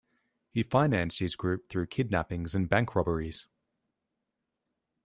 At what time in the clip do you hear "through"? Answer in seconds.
1.69-1.85